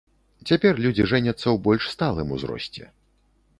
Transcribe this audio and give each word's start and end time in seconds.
Цяпер 0.51 0.79
людзі 0.85 1.05
жэняцца 1.11 1.45
ў 1.45 1.53
больш 1.69 1.83
сталым 1.95 2.35
узросце. 2.39 2.83